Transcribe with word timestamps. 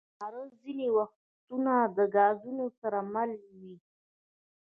سکاره 0.09 0.43
ځینې 0.59 0.87
وختونه 0.97 1.73
د 1.97 1.99
ګازونو 2.15 2.65
سره 2.79 2.99
مله 3.13 3.39
وي. 3.59 3.75